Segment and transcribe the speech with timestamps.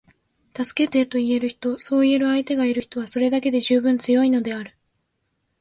[0.57, 4.75] 「助けて」と言える人，そう言える相手がいる人は，それだけで十分強いのである．